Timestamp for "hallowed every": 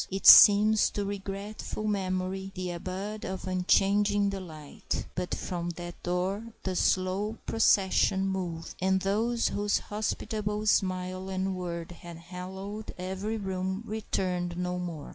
12.17-13.37